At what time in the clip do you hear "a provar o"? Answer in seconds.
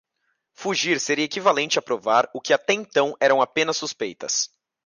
1.77-2.41